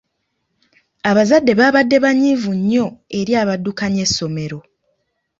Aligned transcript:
Abazadde 1.09 1.51
baabadde 1.59 1.97
banyiivu 2.05 2.51
nnyo 2.59 2.85
eri 3.19 3.33
abaddukanya 3.41 4.01
essommero. 4.07 4.59